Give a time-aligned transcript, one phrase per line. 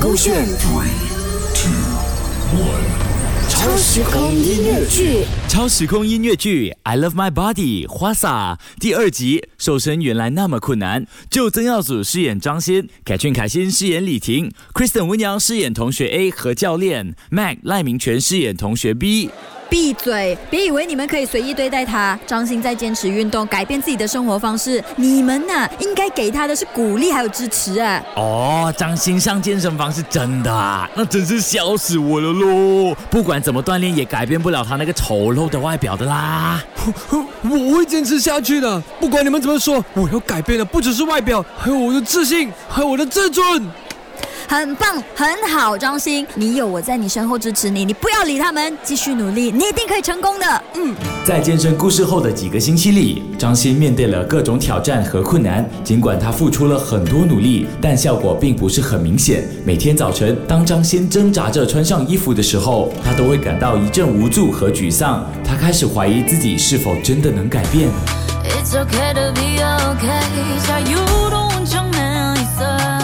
[0.00, 0.88] 勾选 Three,
[1.54, 1.70] two,
[2.58, 2.82] one.
[3.48, 5.24] 超时空音乐剧。
[5.48, 11.06] 超时空音乐剧《I Love My Body》花洒第二集，瘦身原来那么困难。
[11.30, 19.30] 就曾耀祖饰演张先，凯俊凯欣饰演李婷，Kristen 温阳饰演同学 A 和教练，Mac 赖明全饰演同学 B。
[19.68, 20.36] 闭嘴！
[20.50, 22.18] 别以为你们可以随意对待他。
[22.26, 24.82] 张欣在坚持运动，改变自己的生活方式。
[24.96, 28.02] 你们呐、应该给他的是鼓励还有支持啊！
[28.14, 32.96] 哦，张欣上健身房是真的啊，那真是笑死我了喽！
[33.10, 36.62] 不管怎么锻炼，也改变不了他那个丑陋的外表的啦。
[37.42, 43.62] 我会坚持下去的，不管你们怎么说，我要改变的不只是外表，还有我的自信，还有我的自尊。
[44.46, 50.62] 很棒，很好，张鑫，你有我在你身后支持你，你不要理他们，继续努力，你一定可以成功的。
[50.74, 50.94] 嗯，
[51.26, 59.42] 在健身故事后的几个星期里，张鑫面对了各种挑战和困难，尽管他付出了很多努力，但效果并不是很明显。
[59.64, 67.88] 每天早晨，当张鑫挣扎着穿上衣服的时候，他都会感到一阵无助和沮丧，他开始怀疑自己是否真的能改变。
[68.44, 70.98] It's okay to be okay，so you
[71.30, 71.64] don't
[71.96, 73.03] in.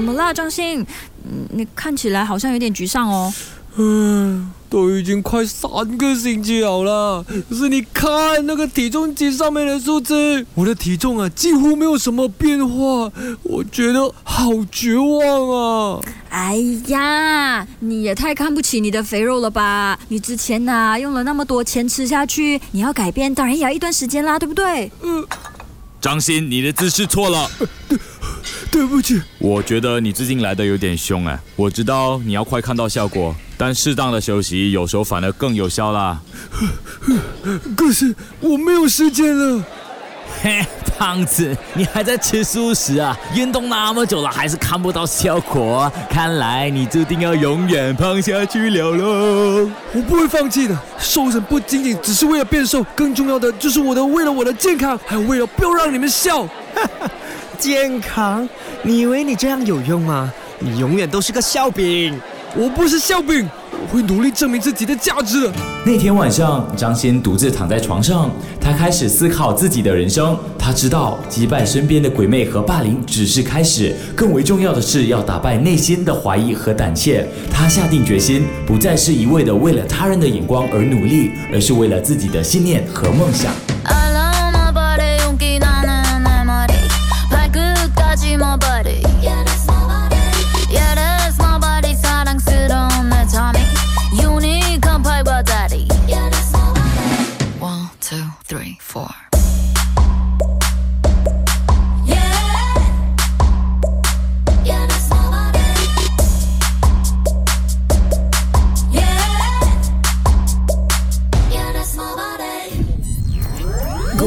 [0.00, 0.80] 怎么啦，张欣？
[1.24, 3.30] 嗯，你看起来好像有点沮丧哦。
[3.76, 8.10] 嗯，都已经快三个星期好了，可是你看
[8.46, 16.00] 那个体重机上面的数字，我的体重啊几乎没有什么变化，我觉得好绝望啊！
[16.30, 19.98] 哎呀，你也太看不起你的肥肉了吧？
[20.08, 24.90] 你之前呐、用了那么多钱吃下去，你要改变，当然也要一段时间啦，对不对？
[25.02, 25.22] 嗯
[26.00, 27.50] 张欣，你的姿势错了。
[28.70, 36.20] 对不起，我觉得你最近来的有点凶哎，我知道你要快看到效果，但适当的休息有时候反而更有效啦。
[37.76, 39.62] 可是我没有时间了。
[40.42, 40.64] 嘿，
[40.96, 43.18] 胖子，你还在吃素食啊？
[43.34, 49.68] 运动那么久了，还是看不到效果，看来你注定要永远胖下去了喽。
[49.92, 50.78] 我不会放弃的。
[50.98, 56.48] 瘦身不仅仅只是为了变瘦，更重要的就是我的为了我的健康，还有为了不要让你们笑。
[57.60, 58.48] 健康？
[58.82, 60.32] 你以为你这样有用吗？
[60.58, 62.18] 你永远都是个笑柄。
[62.56, 65.52] 我不是笑柄，我会努力证明自己的价值的。
[65.86, 68.28] 那天晚上，张欣独自躺在床上，
[68.58, 70.36] 他开始思考自己的人生。
[70.58, 77.24] 他知道击败身边的鬼魅和霸凌只是开始，更为重要的是要打败内心的怀疑和胆怯。
[77.52, 83.52] 他下定决心，不再是一味的为了他人的眼光而努力，而是为了自己的信念和梦想。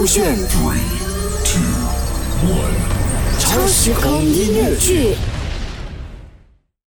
[0.04, 0.82] 勾选 Three,
[1.46, 1.62] two,
[2.46, 3.40] one.
[3.40, 5.16] 超时空音乐剧。